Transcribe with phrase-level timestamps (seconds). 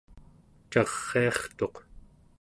[0.71, 1.75] cariartuq